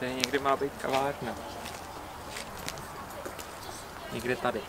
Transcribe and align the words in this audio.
Tady 0.00 0.14
někde 0.14 0.38
má 0.38 0.56
být 0.56 0.72
kavárna. 0.82 1.34
Někde 4.12 4.36
tady. 4.36 4.60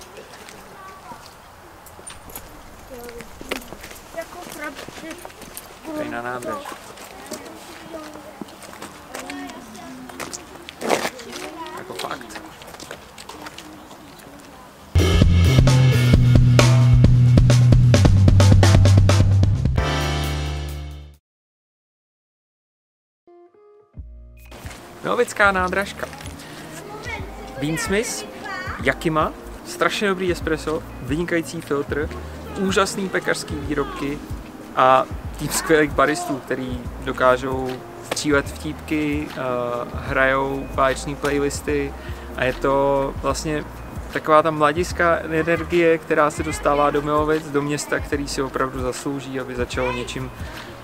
Jako. 4.17 4.39
Tady 5.95 6.09
na 6.09 6.21
nádraží. 6.21 6.65
Milovická 25.03 25.51
nádražka. 25.51 26.07
Beansmith, 27.61 28.25
Yakima, 28.83 29.31
strašně 29.65 30.07
dobrý 30.07 30.31
espresso, 30.31 30.83
vynikající 31.01 31.61
filtr, 31.61 32.09
úžasný 32.59 33.09
pekařský 33.09 33.55
výrobky 33.55 34.19
a 34.75 35.05
tým 35.39 35.49
skvělých 35.49 35.91
baristů, 35.91 36.41
který 36.45 36.79
dokážou 37.03 37.69
střílet 38.03 38.45
vtípky, 38.45 39.27
uh, 39.27 39.33
hrajou 39.93 40.67
báječné 40.75 41.15
playlisty 41.15 41.93
a 42.35 42.43
je 42.43 42.53
to 42.53 43.13
vlastně 43.21 43.63
taková 44.13 44.43
ta 44.43 44.51
mladiská 44.51 45.17
energie, 45.17 45.97
která 45.97 46.31
se 46.31 46.43
dostává 46.43 46.89
do 46.89 47.01
Milovic, 47.01 47.51
do 47.51 47.61
města, 47.61 47.99
který 47.99 48.27
si 48.27 48.41
opravdu 48.41 48.81
zaslouží, 48.81 49.39
aby 49.39 49.55
začalo 49.55 49.91
něčím 49.91 50.31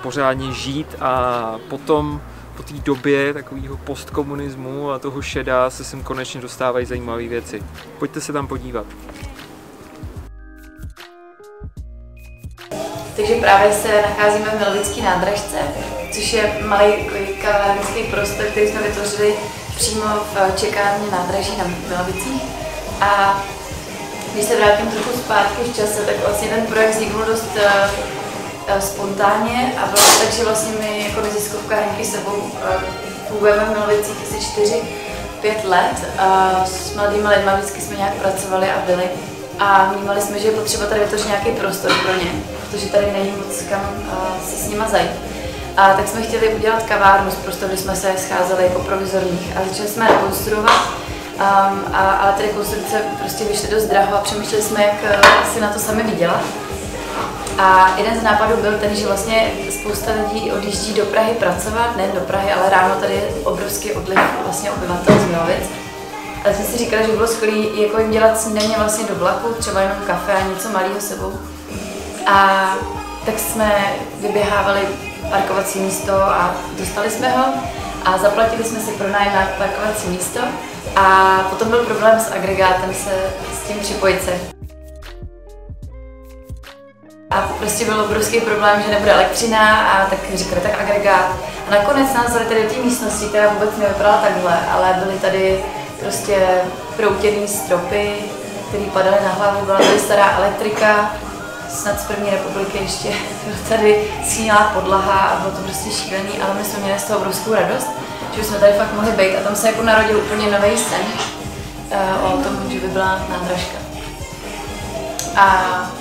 pořádně 0.02 0.52
žít 0.52 0.96
a 1.00 1.56
potom 1.70 2.22
po 2.58 2.64
té 2.64 2.74
době 2.74 3.34
takového 3.34 3.78
postkomunismu 3.78 4.92
a 4.92 5.00
toho 5.00 5.22
šeda 5.22 5.70
se 5.70 5.84
sem 5.84 6.04
konečně 6.04 6.42
dostávají 6.42 6.86
zajímavé 6.86 7.28
věci. 7.28 7.64
Pojďte 8.00 8.22
se 8.22 8.34
tam 8.34 8.48
podívat. 8.48 8.86
Takže 13.16 13.36
právě 13.36 13.74
se 13.74 14.02
nacházíme 14.02 14.50
v 14.50 14.60
Milovický 14.60 15.02
nádražce, 15.02 15.58
což 16.14 16.34
je 16.34 16.60
malý 16.68 16.94
kavárnický 17.42 18.04
prostor, 18.04 18.46
který 18.46 18.68
jsme 18.68 18.82
vytvořili 18.82 19.36
přímo 19.76 20.06
v 20.06 20.56
čekárně 20.56 21.12
nádraží 21.12 21.58
na 21.58 21.64
Milovicích. 21.90 22.44
A 23.02 23.44
když 24.34 24.46
se 24.46 24.56
vrátím 24.56 24.88
trochu 24.88 25.10
zpátky 25.18 25.64
v 25.64 25.76
čase, 25.76 26.02
tak 26.06 26.16
vlastně 26.20 26.48
ten 26.48 26.66
projekt 26.66 26.92
vzniknul 26.96 27.26
dost 27.26 27.56
uh, 27.56 28.80
spontánně 28.80 29.74
a 29.78 29.86
bylo 29.86 30.06
tak, 30.20 30.34
že 30.34 30.44
vlastně 30.44 30.74
my 30.80 30.93
jako 31.16 31.28
neziskovka 31.28 31.76
Henky 31.76 32.06
sebou 32.06 32.52
fungujeme 33.28 33.66
v 33.66 33.70
Milovicích 33.70 34.18
asi 34.24 34.46
4 34.46 34.82
5 35.42 35.66
let. 35.66 35.96
Uh, 36.20 36.66
s 36.66 36.96
mladými 36.96 37.28
lidmi 37.28 37.52
vždycky 37.58 37.82
jsme 37.82 37.96
nějak 37.96 38.14
pracovali 38.14 38.72
a 38.72 38.82
byli. 38.86 39.04
A 39.60 39.94
vnímali 39.94 40.22
jsme, 40.22 40.40
že 40.40 40.48
je 40.48 40.52
potřeba 40.52 40.86
tady 40.86 41.00
vytvořit 41.00 41.28
nějaký 41.28 41.52
prostor 41.52 41.92
pro 42.04 42.14
ně, 42.14 42.32
protože 42.62 42.88
tady 42.88 43.12
není 43.12 43.32
moc 43.32 43.62
kam 43.70 43.82
uh, 43.82 44.50
se 44.50 44.56
s 44.56 44.70
nima 44.70 44.88
zajít. 44.90 45.12
A 45.78 45.94
tak 45.94 46.08
jsme 46.08 46.22
chtěli 46.22 46.56
udělat 46.56 46.84
kavárnu 46.84 47.32
z 47.32 47.36
prostoru, 47.36 47.72
kde 47.74 47.82
jsme 47.82 47.96
se 47.96 48.14
scházeli 48.18 48.64
jako 48.64 48.80
provizorních 48.80 49.58
a 49.58 49.68
začali 49.70 49.90
jsme 49.90 50.08
rekonstruovat. 50.08 50.82
Um, 51.34 51.84
a, 51.94 52.12
ale 52.22 52.34
ty 52.34 52.44
rekonstrukce 52.44 53.02
prostě 53.20 53.44
vyšly 53.44 53.68
dost 53.70 53.86
draho 53.86 54.16
a 54.16 54.22
přemýšleli 54.22 54.64
jsme, 54.64 54.84
jak 54.84 54.96
si 55.54 55.62
na 55.62 55.70
to 55.70 55.80
sami 55.80 56.04
vydělat. 56.04 56.44
A 57.58 57.94
jeden 57.98 58.20
z 58.20 58.24
nápadů 58.24 58.62
byl 58.62 58.78
ten, 58.78 58.96
že 58.96 59.08
vlastně 59.08 59.52
spousta 59.70 60.12
lidí 60.12 60.52
odjíždí 60.52 60.94
do 60.94 61.06
Prahy 61.06 61.34
pracovat, 61.34 61.98
ne 61.98 62.08
do 62.14 62.20
Prahy, 62.20 62.52
ale 62.54 62.70
ráno 62.70 62.96
tady 62.96 63.14
je 63.14 63.30
obrovský 63.44 63.92
odliv 63.92 64.20
vlastně 64.44 64.72
obyvatel 64.72 65.20
z 65.20 65.26
Milovic. 65.26 65.70
Ale 66.46 66.54
jsme 66.54 66.66
si 66.66 66.78
říkali, 66.78 67.06
že 67.06 67.12
bylo 67.12 67.28
skvělé 67.28 67.58
jako 67.58 68.00
jim 68.00 68.12
dělat 68.12 68.40
snídaně 68.40 68.76
vlastně 68.78 69.06
do 69.06 69.16
vlaku, 69.16 69.54
třeba 69.54 69.82
jenom 69.82 69.98
kafe 70.08 70.34
a 70.34 70.48
něco 70.48 70.70
malého 70.70 71.02
sebou. 71.02 71.34
A 72.28 72.68
tak 73.26 73.40
jsme 73.40 73.94
vyběhávali 74.20 74.82
parkovací 75.30 75.80
místo 75.80 76.14
a 76.14 76.56
dostali 76.80 77.10
jsme 77.10 77.30
ho 77.30 77.46
a 78.06 78.18
zaplatili 78.18 78.64
jsme 78.64 78.80
si 78.80 78.92
pronájem 78.92 79.34
na 79.34 79.48
parkovací 79.58 80.08
místo 80.08 80.40
a 80.96 81.38
potom 81.50 81.70
byl 81.70 81.86
problém 81.86 82.20
s 82.20 82.32
agregátem 82.32 82.94
se 82.94 83.12
s 83.54 83.68
tím 83.68 83.80
připojit 83.80 84.24
se. 84.24 84.53
A 87.34 87.50
prostě 87.60 87.86
byl 87.86 88.02
obrovský 88.02 88.42
problém, 88.42 88.84
že 88.86 88.92
nebude 88.92 89.12
elektřina 89.12 89.82
a 89.82 90.06
tak 90.10 90.20
říkali, 90.34 90.62
tak 90.62 90.82
agregát. 90.82 91.30
A 91.68 91.72
nakonec 91.72 92.14
nás 92.14 92.28
vzali 92.28 92.46
tady 92.46 92.64
do 92.64 92.70
té 92.70 92.82
místnosti, 92.82 93.26
která 93.26 93.50
vůbec 93.50 93.78
nevypadala 93.78 94.18
takhle, 94.18 94.60
ale 94.72 95.02
byly 95.04 95.20
tady 95.20 95.66
prostě 96.00 96.48
proutěný 96.96 97.48
stropy, 97.48 98.16
které 98.68 98.84
padaly 98.84 99.18
na 99.24 99.32
hlavu, 99.32 99.66
byla 99.66 99.78
tady 99.78 100.00
stará 100.00 100.38
elektrika, 100.38 101.12
snad 101.70 102.00
z 102.00 102.06
první 102.06 102.30
republiky 102.30 102.78
ještě 102.82 103.10
tady 103.70 104.12
snílá 104.24 104.72
podlaha 104.74 105.20
a 105.20 105.40
bylo 105.40 105.52
to 105.52 105.62
prostě 105.62 105.92
šílený, 105.92 106.40
ale 106.42 106.54
my 106.54 106.66
jsme 106.66 106.80
měli 106.80 107.00
z 107.00 107.04
toho 107.04 107.20
obrovskou 107.20 107.54
radost, 107.54 107.88
že 108.36 108.44
jsme 108.44 108.60
tady 108.60 108.74
fakt 108.74 108.94
mohli 108.94 109.12
být 109.12 109.36
a 109.36 109.44
tam 109.44 109.56
se 109.56 109.68
jako 109.68 109.84
narodil 109.84 110.18
úplně 110.18 110.52
nový 110.52 110.78
sen 110.78 111.02
uh, 112.22 112.34
o 112.34 112.44
tom, 112.44 112.72
že 112.72 112.80
by 112.80 112.88
byla 112.88 113.20
nádražka. 113.30 113.78
A 115.36 115.92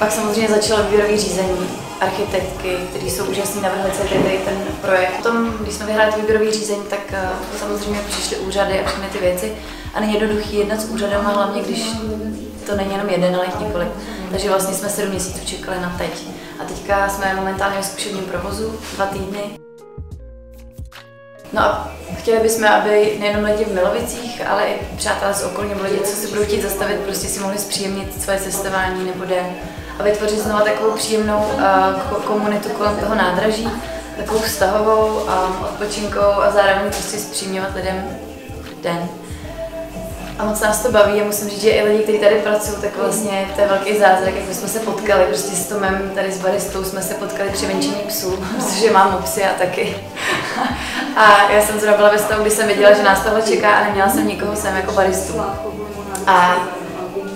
pak 0.00 0.12
samozřejmě 0.12 0.48
začalo 0.48 0.82
výběrové 0.82 1.18
řízení, 1.18 1.68
architektky, 2.00 2.76
kteří 2.90 3.10
jsou 3.10 3.24
úžasní, 3.24 3.62
navrhli 3.62 3.90
celý 3.92 4.08
tady 4.08 4.40
ten 4.44 4.58
projekt. 4.80 5.16
Potom, 5.16 5.54
když 5.60 5.74
jsme 5.74 5.86
vyhráli 5.86 6.12
výběrový 6.16 6.50
řízení, 6.50 6.82
tak 6.90 7.00
uh, 7.12 7.58
samozřejmě 7.58 8.00
přišly 8.08 8.36
úřady 8.36 8.80
a 8.80 8.86
všechny 8.86 9.08
ty 9.08 9.18
věci. 9.18 9.52
A 9.94 10.00
není 10.00 10.14
jednoduchý 10.14 10.56
jednat 10.56 10.80
s 10.80 10.90
úřadem, 10.90 11.24
hlavně 11.24 11.62
když 11.62 11.84
to 12.66 12.76
není 12.76 12.92
jenom 12.92 13.08
jeden, 13.08 13.34
ale 13.34 13.46
jich 13.46 13.60
několik. 13.60 13.88
Takže 14.30 14.48
vlastně 14.48 14.74
jsme 14.74 14.88
sedm 14.88 15.10
měsíců 15.10 15.46
čekali 15.46 15.80
na 15.80 15.94
teď. 15.98 16.26
A 16.60 16.64
teďka 16.64 17.08
jsme 17.08 17.34
momentálně 17.34 17.80
v 17.80 17.84
zkušebním 17.84 18.24
provozu, 18.24 18.80
dva 18.94 19.06
týdny. 19.06 19.40
No 21.52 21.60
a 21.60 21.92
chtěli 22.18 22.40
bychom, 22.40 22.64
aby 22.64 23.16
nejenom 23.20 23.44
lidi 23.44 23.64
v 23.64 23.74
Milovicích, 23.74 24.46
ale 24.48 24.68
i 24.68 24.96
přátelé 24.96 25.34
z 25.34 25.44
okolí 25.44 25.68
nebo 25.68 25.84
lidi, 25.84 26.00
co 26.00 26.16
si 26.16 26.26
budou 26.26 26.44
chtít 26.44 26.62
zastavit, 26.62 27.00
prostě 27.00 27.28
si 27.28 27.40
mohli 27.40 27.58
zpříjemnit 27.58 28.22
svoje 28.22 28.38
cestování 28.38 29.04
nebo 29.04 29.24
den 29.24 29.46
a 30.00 30.02
vytvořit 30.02 30.38
znovu 30.38 30.64
takovou 30.64 30.90
příjemnou 30.90 31.38
uh, 31.38 32.22
komunitu 32.24 32.68
kolem 32.68 32.96
toho 32.96 33.14
nádraží, 33.14 33.68
takovou 34.16 34.40
vztahovou, 34.40 35.06
um, 35.06 35.64
odpočinkou 35.64 36.42
a 36.42 36.50
zároveň 36.50 36.92
prostě 36.92 37.18
zpříjemňovat 37.18 37.74
lidem 37.74 38.18
den. 38.82 39.08
A 40.38 40.44
moc 40.44 40.60
nás 40.60 40.82
to 40.82 40.92
baví 40.92 41.20
a 41.20 41.24
musím 41.24 41.48
říct, 41.48 41.60
že 41.60 41.70
i 41.70 41.88
lidi, 41.88 42.02
kteří 42.02 42.18
tady 42.18 42.34
pracují, 42.34 42.76
tak 42.80 42.96
vlastně 42.96 43.48
to 43.54 43.60
je 43.60 43.68
velký 43.68 43.98
zázrak, 43.98 44.34
jak 44.34 44.54
jsme 44.54 44.68
se 44.68 44.78
potkali, 44.78 45.24
prostě 45.24 45.56
s 45.56 45.66
Tomem, 45.66 46.12
tady 46.14 46.32
s 46.32 46.38
baristou 46.38 46.84
jsme 46.84 47.02
se 47.02 47.14
potkali 47.14 47.50
při 47.50 47.66
venčení 47.66 48.02
psů, 48.08 48.36
protože 48.56 48.90
mám 48.90 49.22
psy 49.22 49.44
a 49.44 49.58
taky. 49.58 49.96
A 51.16 51.52
já 51.52 51.62
jsem 51.62 51.80
zrovna 51.80 51.96
byla 51.96 52.10
ve 52.10 52.18
stavu, 52.18 52.42
kdy 52.42 52.50
jsem 52.50 52.66
věděla, 52.66 52.92
že 52.92 53.02
nás 53.02 53.20
tohle 53.20 53.42
čeká 53.42 53.70
a 53.70 53.84
neměla 53.84 54.08
jsem 54.08 54.28
nikoho 54.28 54.56
sem 54.56 54.76
jako 54.76 54.92
baristu. 54.92 55.40
A, 56.26 56.56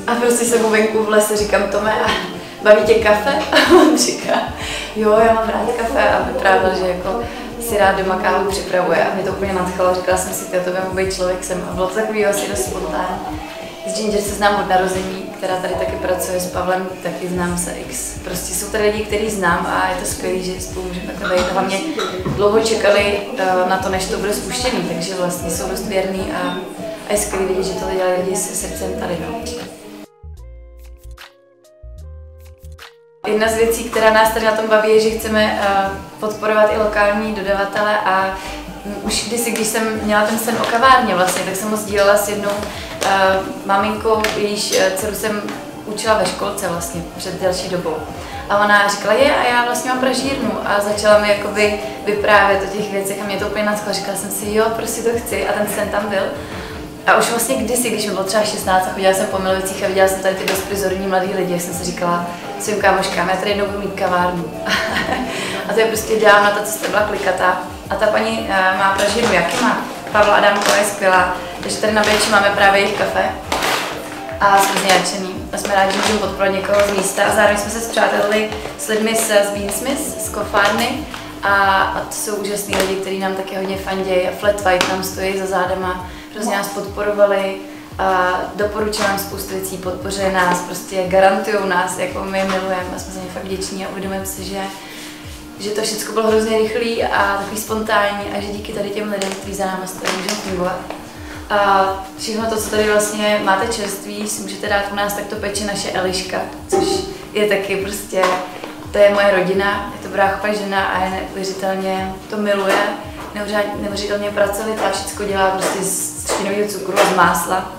a 0.07 0.15
prostě 0.15 0.45
jsem 0.45 0.71
venku 0.71 1.03
v 1.03 1.09
lese 1.09 1.37
říkám 1.37 1.63
Tome, 1.63 1.93
a 1.93 2.34
baví 2.65 2.83
tě 2.83 2.95
kafe? 2.95 3.31
A 3.53 3.73
on 3.73 3.99
říká, 3.99 4.35
jo, 4.97 5.19
já 5.27 5.35
mám 5.35 5.49
rád 5.49 5.77
kafe 5.79 6.09
a 6.09 6.23
vyprávěl, 6.23 6.75
že 6.75 6.89
jako 6.89 7.23
si 7.61 7.79
rád 7.79 7.99
doma 7.99 8.17
kávu 8.17 8.51
připravuje 8.51 9.05
a 9.05 9.15
mě 9.15 9.25
to 9.25 9.31
úplně 9.31 9.53
nadchlo. 9.53 9.95
Říkala 9.95 10.19
jsem 10.19 10.33
si, 10.33 10.45
to 10.45 10.71
by 10.71 11.03
být 11.03 11.15
člověk 11.15 11.45
jsem. 11.45 11.69
A 11.71 11.75
bylo 11.75 11.87
to 11.87 11.95
takový 11.95 12.27
asi 12.27 12.51
dost 12.51 12.65
spontánní. 12.65 13.41
S 13.87 13.95
Ginger 13.95 14.21
se 14.21 14.35
znám 14.35 14.61
od 14.61 14.69
narození, 14.69 15.23
která 15.37 15.57
tady 15.57 15.75
taky 15.75 15.97
pracuje 15.97 16.41
s 16.41 16.51
Pavlem, 16.51 16.89
taky 17.03 17.29
znám 17.29 17.59
se 17.59 17.73
X. 17.73 18.19
Prostě 18.25 18.55
jsou 18.55 18.67
tady 18.67 18.85
lidi, 18.85 19.05
který 19.05 19.31
znám 19.31 19.67
a 19.67 19.91
je 19.91 20.01
to 20.01 20.07
skvělé, 20.07 20.39
že 20.39 20.61
spolu 20.61 20.87
můžeme 20.89 21.13
takhle 21.13 21.37
být. 21.37 21.53
Hlavně 21.53 21.81
dlouho 22.37 22.61
čekali 22.61 23.21
uh, 23.33 23.69
na 23.69 23.77
to, 23.77 23.89
než 23.89 24.05
to 24.05 24.19
bude 24.19 24.35
spuštěný, 24.35 24.83
takže 24.83 25.15
vlastně 25.15 25.51
jsou 25.51 25.69
dost 25.69 25.87
věrný 25.87 26.33
a, 26.33 26.57
a 27.09 27.13
je 27.13 27.19
skvělé 27.19 27.47
vidět, 27.47 27.65
že 27.65 27.73
to 27.73 27.97
dělají 27.97 28.23
lidi 28.25 28.37
se 28.37 28.55
srdcem 28.55 28.93
tady. 29.01 29.19
No. 29.21 29.74
Jedna 33.35 33.49
z 33.49 33.57
věcí, 33.57 33.85
která 33.85 34.13
nás 34.13 34.31
tady 34.31 34.47
na 34.47 34.53
tom 34.53 34.69
baví, 34.69 34.91
je, 34.91 35.01
že 35.01 35.11
chceme 35.11 35.61
uh, 35.61 35.97
podporovat 36.21 36.71
i 36.73 36.79
lokální 36.79 37.35
dodavatele 37.35 37.99
a 38.05 38.35
už 39.03 39.29
kdysi, 39.29 39.51
když 39.51 39.67
jsem 39.67 40.01
měla 40.03 40.27
ten 40.27 40.39
sen 40.39 40.57
o 40.63 40.67
kavárně 40.71 41.15
vlastně, 41.15 41.43
tak 41.43 41.57
jsem 41.57 41.71
ho 41.71 41.77
sdílela 41.77 42.17
s 42.17 42.29
jednou 42.29 42.51
uh, 42.51 43.11
maminkou, 43.67 44.23
jejíž 44.37 44.71
uh, 44.71 44.97
dceru 44.97 45.15
jsem 45.15 45.43
učila 45.87 46.19
ve 46.19 46.27
školce 46.27 46.69
vlastně 46.69 47.03
před 47.17 47.43
delší 47.43 47.69
dobou. 47.69 47.97
A 48.49 48.65
ona 48.65 48.89
říkala, 48.89 49.15
je, 49.15 49.35
a 49.37 49.45
já 49.45 49.65
vlastně 49.65 49.91
mám 49.91 50.01
pražírnu. 50.01 50.53
A 50.65 50.81
začala 50.81 51.19
mi 51.19 51.29
jakoby 51.29 51.81
vyprávět 52.07 52.63
o 52.63 52.77
těch 52.77 52.93
věcech 52.93 53.23
a 53.23 53.27
mě 53.27 53.37
to 53.37 53.47
úplně 53.47 53.65
nadchlo. 53.65 53.93
Říkala 53.93 54.17
jsem 54.17 54.31
si, 54.31 54.55
jo, 54.55 54.65
prostě 54.77 55.03
to 55.03 55.19
chci. 55.19 55.49
A 55.49 55.53
ten 55.53 55.67
sen 55.75 55.89
tam 55.89 56.09
byl. 56.09 56.23
A 57.07 57.17
už 57.17 57.31
vlastně 57.31 57.57
kdysi, 57.57 57.91
když 57.91 58.07
mi 58.07 58.11
bylo 58.11 58.25
třeba 58.25 58.45
16 58.45 58.87
a 58.87 58.93
chodila 58.93 59.15
jsem 59.15 59.27
po 59.27 59.39
Milovicích 59.39 59.85
a 59.85 59.89
viděla 59.89 60.09
jsem 60.09 60.21
tady 60.21 60.35
ty 60.35 60.47
dost 60.47 60.63
prizorní 60.63 61.07
mladí 61.07 61.33
lidi, 61.37 61.61
jsem 61.61 61.75
si 61.75 61.85
říkala 61.85 62.27
svým 62.61 62.81
kámoškám, 62.81 63.29
já 63.29 63.37
tady 63.37 63.51
jednou 63.51 63.67
budu 63.67 63.79
mít 63.79 63.95
kavárnu. 63.95 64.45
a 65.69 65.73
to 65.75 65.81
je 65.81 65.87
prostě 65.87 66.21
dávno, 66.21 66.51
ta 66.51 66.65
cesta 66.65 66.89
byla 66.89 67.03
klikatá. 67.03 67.61
A 67.91 67.95
ta 67.95 68.07
paní 68.07 68.39
uh, 68.39 68.79
má 68.79 68.95
pražinu 68.97 69.33
Jakima. 69.33 69.79
Pavla 70.13 70.35
Adamková 70.35 70.77
je 70.77 70.85
skvělá, 70.85 71.37
takže 71.63 71.77
tady 71.77 71.93
na 71.93 72.03
Běči 72.03 72.31
máme 72.31 72.51
právě 72.51 72.81
jejich 72.81 72.99
kafe 72.99 73.25
a 74.41 74.59
jsme 74.59 74.81
zněčený. 74.81 75.35
A 75.53 75.57
jsme 75.57 75.75
rádi, 75.75 75.93
že 75.93 75.99
můžeme 75.99 76.19
podporovat 76.19 76.55
někoho 76.55 76.81
z 76.81 76.97
místa. 76.97 77.25
A 77.25 77.35
zároveň 77.35 77.59
jsme 77.59 77.71
se 77.71 77.81
zpřátelili 77.81 78.51
s 78.79 78.89
lidmi 78.89 79.17
z, 79.17 79.27
z 79.27 79.51
Bean 79.51 79.71
Smith, 79.73 80.25
z 80.25 80.29
kofárny. 80.29 81.07
A, 81.45 81.83
a 81.83 82.01
to 82.01 82.15
jsou 82.15 82.35
úžasní 82.35 82.77
lidi, 82.77 82.97
kteří 82.97 83.19
nám 83.19 83.35
taky 83.35 83.57
hodně 83.57 83.77
fandějí. 83.77 84.29
A 84.29 84.37
Flat 84.41 84.61
White 84.61 84.89
nám 84.89 85.05
stojí 85.05 85.39
za 85.39 85.47
zádama, 85.47 86.11
hrozně 86.35 86.57
nás 86.57 86.69
podporovali. 86.69 87.57
A 87.99 88.41
doporučuji 88.55 89.03
nám 89.03 89.19
spoustu 89.19 89.55
věcí, 89.55 89.77
podpořili 89.77 90.33
nás, 90.33 90.61
prostě 90.61 91.05
garantují 91.09 91.69
nás, 91.69 91.99
jako 91.99 92.25
my 92.25 92.45
milujeme 92.45 92.97
a 92.97 92.99
jsme 92.99 93.13
za 93.13 93.21
ně 93.21 93.27
fakt 93.35 93.45
vděční 93.45 93.87
a 93.87 93.89
uvědomujeme 93.89 94.27
si, 94.27 94.45
že 94.45 94.61
že 95.59 95.71
to 95.71 95.83
všechno 95.83 96.15
bylo 96.15 96.27
hrozně 96.29 96.59
rychlý 96.59 97.05
a 97.05 97.37
takový 97.39 97.61
spontánní 97.61 98.25
a 98.37 98.41
že 98.41 98.47
díky 98.47 98.73
tady 98.73 98.91
těm 98.91 99.13
lidem, 99.13 99.31
kteří 99.31 99.55
za 99.55 99.67
námi 99.67 99.89
stojí, 99.89 100.13
můžeme 100.17 100.35
fungovat. 100.35 100.79
A 101.51 101.89
všechno 102.19 102.51
to, 102.51 102.57
co 102.57 102.71
tady 102.71 102.91
vlastně 102.91 103.41
máte 103.45 103.73
čerství, 103.73 104.29
si 104.29 104.43
můžete 104.43 104.69
dát 104.69 104.85
u 104.93 104.95
nás, 104.95 105.15
tak 105.15 105.27
to 105.27 105.37
peče 105.37 105.65
naše 105.65 105.91
Eliška, 105.91 106.41
což 106.69 106.89
je 107.33 107.49
taky 107.49 107.77
prostě, 107.77 108.23
to 108.93 108.99
je 108.99 109.15
moje 109.15 109.31
rodina, 109.37 109.95
bráchova 110.15 110.55
žena 110.55 110.85
a 110.85 111.05
je 111.05 111.11
neuvěřitelně, 111.11 112.15
to 112.31 112.37
miluje, 112.37 112.79
neuvěřitelně 113.81 114.31
pracovitá, 114.31 114.91
všechno 114.91 115.27
dělá 115.27 115.51
prostě 115.51 115.85
z 115.85 116.25
třtinového 116.25 116.69
cukru 116.69 116.99
a 116.99 117.05
z 117.13 117.17
másla. 117.17 117.73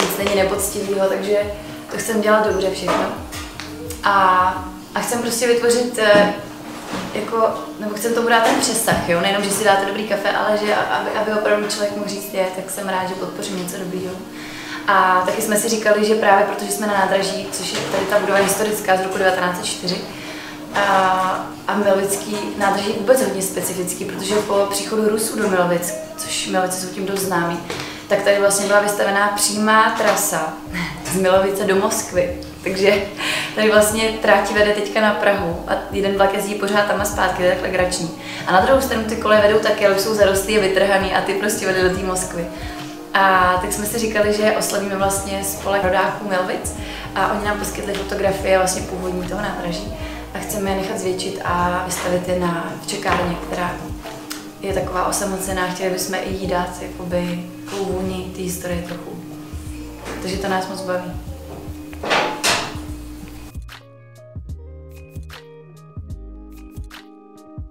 Nic 0.00 0.18
není 0.18 0.34
nepoctivého, 0.34 1.08
takže 1.08 1.36
to 1.90 1.98
chcem 1.98 2.20
dělat 2.20 2.46
dobře 2.46 2.70
všechno. 2.70 3.04
A, 4.04 4.14
a 4.94 5.00
chcem 5.00 5.22
prostě 5.22 5.46
vytvořit 5.46 5.98
eh, 5.98 6.34
jako, 7.14 7.48
nebo 7.80 7.94
chcem 7.94 8.14
tomu 8.14 8.28
dát 8.28 8.44
ten 8.44 8.60
přesah, 8.60 9.08
jo? 9.08 9.20
nejenom, 9.20 9.44
že 9.44 9.50
si 9.50 9.64
dáte 9.64 9.86
dobrý 9.86 10.08
kafe, 10.08 10.30
ale 10.30 10.58
že 10.58 10.74
aby, 10.74 11.10
aby 11.10 11.32
opravdu 11.32 11.68
člověk 11.68 11.96
mohl 11.96 12.08
říct 12.08 12.34
je, 12.34 12.46
tak 12.56 12.70
jsem 12.70 12.88
rád, 12.88 13.08
že 13.08 13.14
podpořím 13.14 13.58
něco 13.58 13.76
dobrýho. 13.78 14.12
A 14.86 15.22
taky 15.26 15.42
jsme 15.42 15.56
si 15.56 15.68
říkali, 15.68 16.04
že 16.04 16.14
právě 16.14 16.46
protože 16.46 16.72
jsme 16.72 16.86
na 16.86 16.92
nádraží, 16.92 17.48
což 17.52 17.72
je 17.72 17.78
tady 17.78 18.06
ta 18.06 18.18
budova 18.18 18.38
historická 18.38 18.96
z 18.96 19.02
roku 19.02 19.18
1904, 19.18 19.96
a, 20.74 21.46
a 21.68 21.76
Milovický 21.76 22.36
nádraží 22.58 22.88
je 22.88 22.98
vůbec 22.98 23.22
hodně 23.22 23.42
specifický, 23.42 24.04
protože 24.04 24.34
po 24.34 24.66
příchodu 24.70 25.08
Rusů 25.08 25.38
do 25.42 25.48
Milovic, 25.48 25.94
což 26.16 26.48
Milovice 26.48 26.80
jsou 26.80 26.94
tím 26.94 27.06
dost 27.06 27.20
známí, 27.20 27.60
tak 28.08 28.22
tady 28.22 28.40
vlastně 28.40 28.66
byla 28.66 28.80
vystavená 28.80 29.28
přímá 29.28 29.94
trasa 29.98 30.52
z 31.12 31.16
Milovice 31.16 31.64
do 31.64 31.76
Moskvy. 31.76 32.40
Takže 32.64 32.94
tady 33.54 33.70
vlastně 33.70 34.08
tráti 34.22 34.54
vede 34.54 34.72
teďka 34.72 35.00
na 35.00 35.14
Prahu 35.14 35.64
a 35.68 35.72
jeden 35.90 36.16
vlak 36.16 36.34
jezdí 36.34 36.54
pořád 36.54 36.86
tam 36.86 37.00
a 37.00 37.04
zpátky, 37.04 37.36
to 37.36 37.42
je 37.42 37.50
takhle 37.50 37.68
grační. 37.70 38.10
A 38.46 38.52
na 38.52 38.60
druhou 38.60 38.80
stranu 38.80 39.04
ty 39.04 39.16
koleje 39.16 39.42
vedou 39.42 39.58
taky, 39.58 39.86
ale 39.86 39.94
už 39.94 40.00
jsou 40.00 40.14
zarostlý 40.14 40.58
a 40.58 40.60
vytrhaný 40.60 41.14
a 41.14 41.20
ty 41.20 41.34
prostě 41.34 41.66
vedou 41.66 41.88
do 41.88 41.96
té 41.96 42.06
Moskvy. 42.06 42.46
A 43.14 43.54
tak 43.62 43.72
jsme 43.72 43.86
si 43.86 43.98
říkali, 43.98 44.32
že 44.32 44.56
oslavíme 44.58 44.96
vlastně 44.96 45.44
spolek 45.44 45.84
rodáků 45.84 46.28
Melvic 46.28 46.74
a 47.14 47.32
oni 47.32 47.44
nám 47.44 47.58
poskytli 47.58 47.94
fotografie 47.94 48.58
vlastně 48.58 48.82
původní 48.82 49.28
toho 49.28 49.42
nádraží 49.42 49.94
a 50.34 50.38
chceme 50.38 50.70
je 50.70 50.76
nechat 50.76 50.98
zvětšit 50.98 51.40
a 51.44 51.82
vystavit 51.86 52.28
je 52.28 52.40
na 52.40 52.72
čekárně, 52.86 53.34
která 53.46 53.76
je 54.60 54.74
taková 54.74 55.06
osamocená, 55.06 55.66
chtěli 55.66 55.90
bychom 55.90 56.14
i 56.14 56.32
jí 56.32 56.46
dát 56.46 56.82
jakoby 56.82 57.44
vůni 57.78 58.32
té 58.36 58.42
historie 58.42 58.82
trochu. 58.82 59.10
Takže 60.22 60.36
to 60.36 60.48
nás 60.48 60.68
moc 60.68 60.80
baví. 60.80 61.29